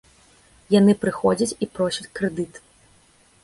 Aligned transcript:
Яны 0.79 0.95
прыходзяць 1.03 1.49
і 1.67 1.69
просяць 1.81 2.09
крэдыт. 2.21 2.53